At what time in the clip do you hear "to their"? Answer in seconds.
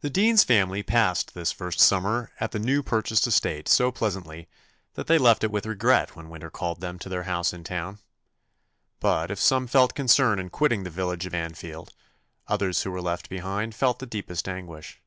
7.00-7.24